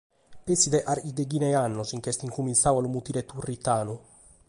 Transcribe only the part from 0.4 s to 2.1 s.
Petzi dae carchi deghina de annos si nche